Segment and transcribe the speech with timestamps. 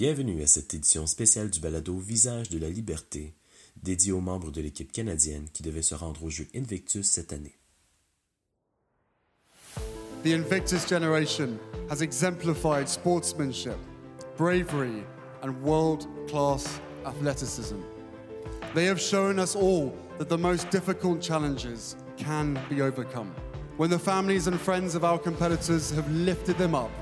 [0.00, 3.34] Bienvenue à cette édition spéciale du balado Visage de la liberté,
[3.82, 7.58] dédié aux membres de l'équipe canadienne qui devaient se rendre au jeu Invictus cette année.
[10.22, 11.58] The Invictus generation
[11.90, 13.76] has exemplified sportsmanship,
[14.36, 15.02] bravery,
[15.42, 17.80] and world class athleticism.
[18.76, 23.34] They have shown us all that the most difficult challenges can be overcome.
[23.78, 26.92] When the families and friends of our competitors have lifted them up,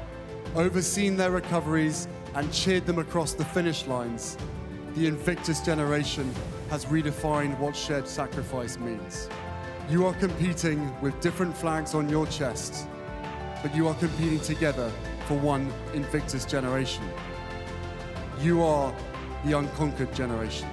[0.55, 4.37] overseen their recoveries, and cheered them across the finish lines,
[4.95, 6.31] the Invictus generation
[6.69, 9.31] has redefined what shared sacrifice means.
[9.89, 12.89] You are competing with different flags on your chest,
[13.63, 14.93] but you are competing together
[15.27, 17.05] for one Invictus generation.
[18.41, 18.95] You are
[19.47, 20.69] the unconquered generation.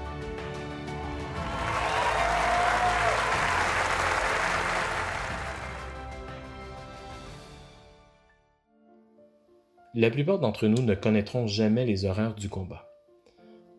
[9.96, 12.90] La plupart d'entre nous ne connaîtront jamais les horreurs du combat.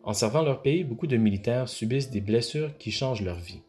[0.03, 3.63] En servant leur pays, beaucoup de militaires subissent des blessures qui changent leur vie.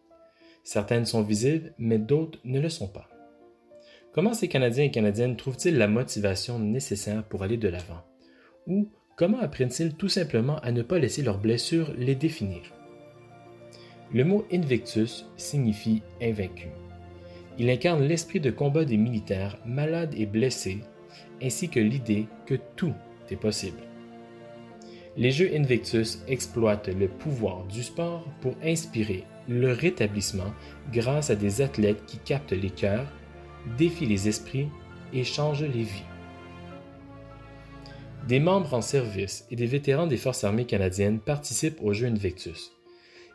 [0.62, 3.08] Certaines sont visibles, mais d'autres ne le sont pas.
[4.12, 8.04] Comment ces Canadiens et Canadiennes trouvent-ils la motivation nécessaire pour aller de l'avant?
[8.68, 12.62] Ou comment apprennent-ils tout simplement à ne pas laisser leurs blessures les définir?
[14.12, 16.68] Le mot Invictus signifie invaincu.
[17.58, 20.78] Il incarne l'esprit de combat des militaires malades et blessés
[21.42, 22.94] ainsi que l'idée que tout
[23.30, 23.80] est possible.
[25.16, 30.52] Les Jeux Invictus exploitent le pouvoir du sport pour inspirer le rétablissement
[30.92, 33.10] grâce à des athlètes qui captent les cœurs,
[33.78, 34.68] défient les esprits
[35.12, 36.02] et changent les vies.
[38.28, 42.72] Des membres en service et des vétérans des Forces armées canadiennes participent aux Jeux Invictus.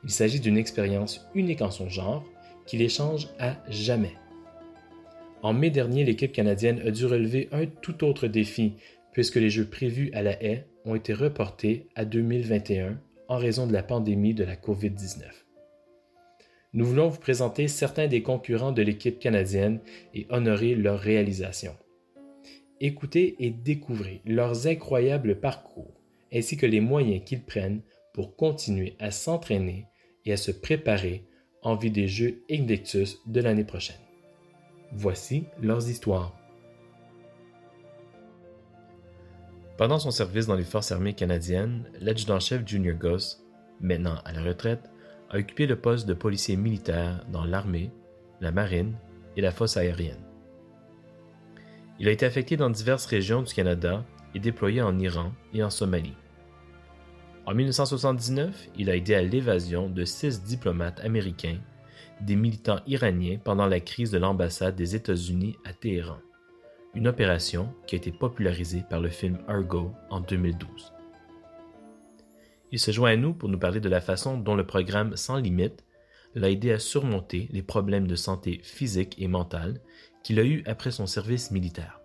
[0.04, 2.26] Il s'agit d'une expérience unique en son genre
[2.66, 4.16] qui les change à jamais.
[5.44, 8.74] En mai dernier, l'équipe canadienne a dû relever un tout autre défi
[9.12, 13.74] puisque les Jeux prévus à la haie ont été reportés à 2021 en raison de
[13.74, 15.24] la pandémie de la COVID-19.
[16.74, 19.80] Nous voulons vous présenter certains des concurrents de l'équipe canadienne
[20.14, 21.76] et honorer leur réalisation.
[22.80, 26.02] Écoutez et découvrez leurs incroyables parcours
[26.34, 27.82] ainsi que les moyens qu'ils prennent
[28.14, 29.88] pour continuer à s'entraîner
[30.26, 31.26] et à se préparer
[31.62, 34.11] en vue des Jeux Invictus de l'année prochaine.
[34.94, 36.36] Voici leurs histoires.
[39.78, 43.42] Pendant son service dans les forces armées canadiennes, l'adjudant-chef Junior Goss,
[43.80, 44.90] maintenant à la retraite,
[45.30, 47.90] a occupé le poste de policier militaire dans l'armée,
[48.42, 48.98] la marine
[49.38, 50.26] et la fosse aérienne.
[51.98, 54.04] Il a été affecté dans diverses régions du Canada
[54.36, 56.18] et déployé en Iran et en Somalie.
[57.46, 61.60] En 1979, il a aidé à l'évasion de six diplomates américains
[62.22, 66.20] des militants iraniens pendant la crise de l'ambassade des États-Unis à Téhéran,
[66.94, 70.94] une opération qui a été popularisée par le film Argo en 2012.
[72.72, 75.38] Il se joint à nous pour nous parler de la façon dont le programme Sans
[75.38, 75.86] Limites
[76.36, 79.82] l'a aidé à surmonter les problèmes de santé physique et mentale
[80.24, 82.00] qu'il a eus après son service militaire.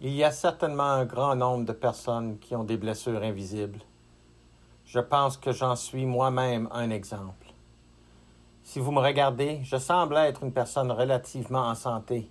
[0.00, 3.80] Il y a certainement un grand nombre de personnes qui ont des blessures invisibles.
[4.92, 7.46] Je pense que j'en suis moi-même un exemple.
[8.64, 12.28] Si vous me regardez, je semble être une personne relativement en santé,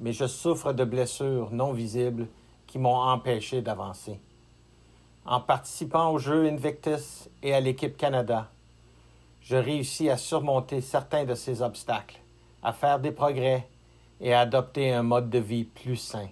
[0.00, 2.26] mais je souffre de blessures non visibles
[2.66, 4.18] qui m'ont empêché d'avancer.
[5.24, 8.50] En participant aux Jeux Invictus et à l'équipe Canada,
[9.40, 12.18] je réussis à surmonter certains de ces obstacles,
[12.64, 13.68] à faire des progrès
[14.20, 16.26] et à adopter un mode de vie plus sain.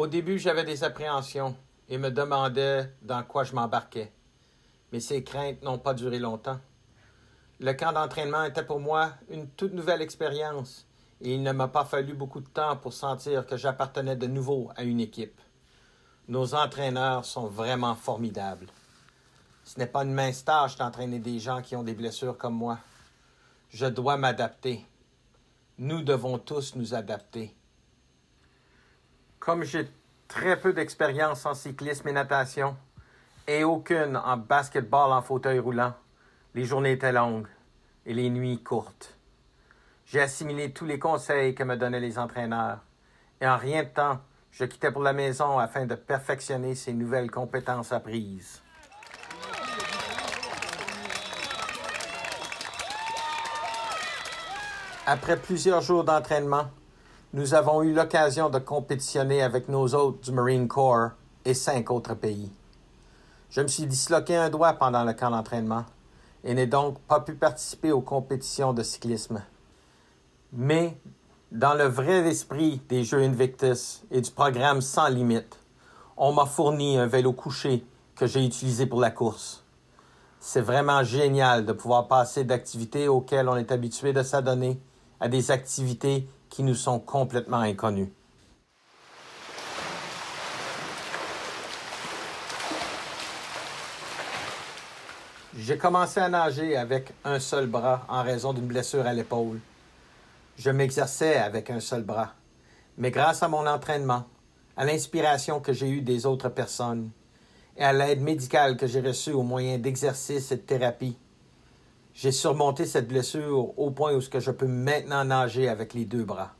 [0.00, 1.54] Au début, j'avais des appréhensions
[1.90, 4.10] et me demandais dans quoi je m'embarquais.
[4.92, 6.58] Mais ces craintes n'ont pas duré longtemps.
[7.58, 10.86] Le camp d'entraînement était pour moi une toute nouvelle expérience
[11.20, 14.70] et il ne m'a pas fallu beaucoup de temps pour sentir que j'appartenais de nouveau
[14.74, 15.38] à une équipe.
[16.28, 18.68] Nos entraîneurs sont vraiment formidables.
[19.64, 22.78] Ce n'est pas une mince tâche d'entraîner des gens qui ont des blessures comme moi.
[23.68, 24.82] Je dois m'adapter.
[25.76, 27.54] Nous devons tous nous adapter.
[29.40, 29.88] Comme j'ai
[30.28, 32.76] très peu d'expérience en cyclisme et natation,
[33.48, 35.94] et aucune en basketball en fauteuil roulant,
[36.54, 37.48] les journées étaient longues
[38.04, 39.16] et les nuits courtes.
[40.04, 42.80] J'ai assimilé tous les conseils que me donnaient les entraîneurs,
[43.40, 44.20] et en rien de temps,
[44.50, 48.60] je quittais pour la maison afin de perfectionner ces nouvelles compétences apprises.
[55.06, 56.70] Après plusieurs jours d'entraînement,
[57.32, 61.10] nous avons eu l'occasion de compétitionner avec nos hôtes du Marine Corps
[61.44, 62.50] et cinq autres pays.
[63.50, 65.84] Je me suis disloqué un doigt pendant le camp d'entraînement
[66.42, 69.42] et n'ai donc pas pu participer aux compétitions de cyclisme.
[70.52, 70.96] Mais
[71.52, 75.56] dans le vrai esprit des Jeux Invictus et du programme Sans Limite,
[76.16, 77.84] on m'a fourni un vélo couché
[78.16, 79.62] que j'ai utilisé pour la course.
[80.40, 84.80] C'est vraiment génial de pouvoir passer d'activités auxquelles on est habitué de s'adonner
[85.20, 88.12] à des activités qui nous sont complètement inconnues.
[95.56, 99.60] J'ai commencé à nager avec un seul bras en raison d'une blessure à l'épaule.
[100.56, 102.34] Je m'exerçais avec un seul bras.
[102.98, 104.24] Mais grâce à mon entraînement,
[104.76, 107.10] à l'inspiration que j'ai eue des autres personnes
[107.76, 111.16] et à l'aide médicale que j'ai reçue au moyen d'exercices et de thérapie,
[112.14, 116.52] j'ai surmonté cette blessure au point où je peux maintenant nager avec les deux bras.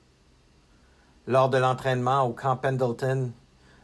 [1.26, 3.32] Lors de l'entraînement au camp Pendleton,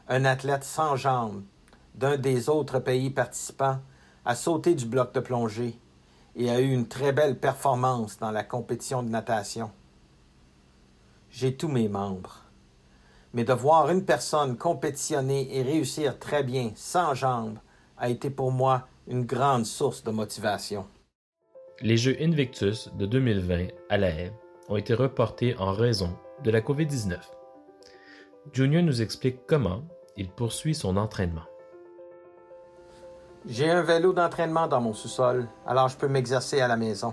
[0.08, 1.42] un athlète sans jambes
[1.94, 3.78] d'un des autres pays participants
[4.24, 5.78] a sauté du bloc de plongée
[6.34, 9.70] et a eu une très belle performance dans la compétition de natation.
[11.30, 12.42] J'ai tous mes membres.
[13.32, 17.58] Mais de voir une personne compétitionner et réussir très bien sans jambes
[17.98, 20.86] a été pour moi une grande source de motivation.
[21.82, 24.32] Les Jeux Invictus de 2020 à La Haye
[24.70, 27.18] ont été reportés en raison de la COVID-19.
[28.50, 29.82] Junior nous explique comment
[30.16, 31.44] il poursuit son entraînement.
[33.44, 37.12] J'ai un vélo d'entraînement dans mon sous-sol, alors je peux m'exercer à la maison.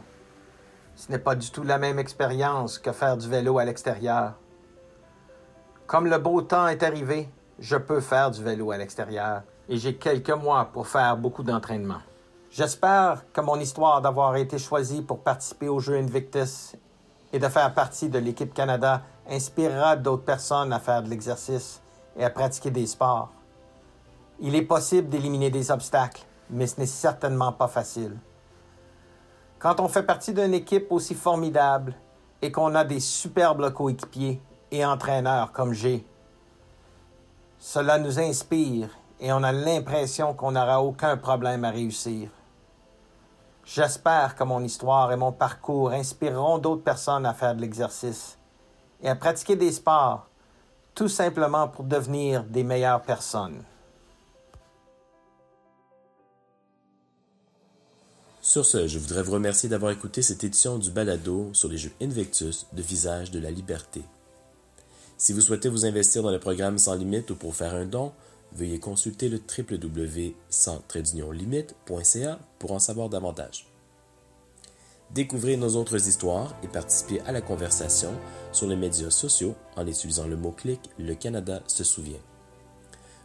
[0.96, 4.36] Ce n'est pas du tout la même expérience que faire du vélo à l'extérieur.
[5.88, 7.28] Comme le beau temps est arrivé,
[7.60, 12.00] je peux faire du vélo à l'extérieur et j'ai quelques mois pour faire beaucoup d'entraînement.
[12.56, 16.76] J'espère que mon histoire d'avoir été choisi pour participer aux Jeux Invictus
[17.32, 21.82] et de faire partie de l'équipe Canada inspirera d'autres personnes à faire de l'exercice
[22.16, 23.32] et à pratiquer des sports.
[24.40, 28.20] Il est possible d'éliminer des obstacles, mais ce n'est certainement pas facile.
[29.58, 31.96] Quand on fait partie d'une équipe aussi formidable
[32.44, 34.40] et qu'on a des superbes coéquipiers
[34.70, 36.06] et entraîneurs comme j'ai,
[37.58, 38.90] cela nous inspire
[39.20, 42.30] et on a l'impression qu'on n'aura aucun problème à réussir.
[43.66, 48.38] J'espère que mon histoire et mon parcours inspireront d'autres personnes à faire de l'exercice
[49.02, 50.28] et à pratiquer des sports,
[50.94, 53.64] tout simplement pour devenir des meilleures personnes.
[58.42, 61.94] Sur ce, je voudrais vous remercier d'avoir écouté cette édition du balado sur les jeux
[62.02, 64.04] Invictus de Visage de la Liberté.
[65.18, 68.12] Si vous souhaitez vous investir dans le programme Sans Limite ou pour faire un don,
[68.56, 73.68] veuillez consulter le www.sans-limite.ca pour en savoir davantage.
[75.14, 78.12] Découvrez nos autres histoires et participez à la conversation
[78.52, 82.20] sur les médias sociaux en utilisant le mot-clic Le Canada se souvient.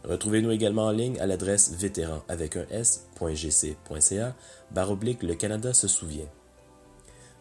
[0.04, 4.36] Retrouvez-nous également en ligne à l'adresse vétéran avec un s.gc.ca
[4.70, 6.28] baroblique Le Canada se souvient.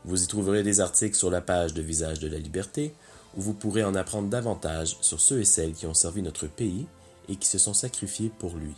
[0.06, 2.96] Vous y trouverez des articles sur la page de Visage de la Liberté
[3.36, 6.88] où vous pourrez en apprendre davantage sur ceux et celles qui ont servi notre pays
[7.30, 8.74] et qui se sont sacrifiés pour lui.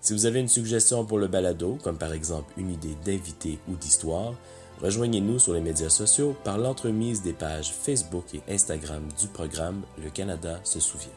[0.00, 3.74] Si vous avez une suggestion pour le balado, comme par exemple une idée d'invité ou
[3.74, 4.34] d'histoire,
[4.82, 10.10] rejoignez-nous sur les médias sociaux par l'entremise des pages Facebook et Instagram du programme Le
[10.10, 11.10] Canada se souvient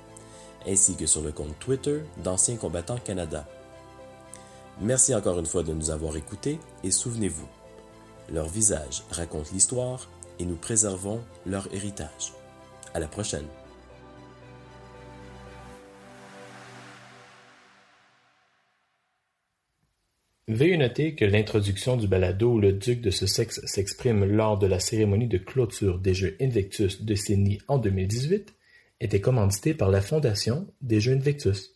[0.68, 3.46] ainsi que sur le compte Twitter d'Anciens combattants Canada.
[4.82, 7.48] Merci encore une fois de nous avoir écoutés et souvenez-vous,
[8.32, 10.08] leur visage raconte l'histoire
[10.40, 12.34] et nous préservons leur héritage.
[12.94, 13.46] À la prochaine.
[20.50, 24.82] Veuillez noter que l'introduction du balado où le duc de Sussex s'exprime lors de la
[24.82, 28.54] cérémonie de clôture des Jeux Invictus de Sydney en 2018
[29.00, 31.73] était commandité par la Fondation des Jeux Invictus.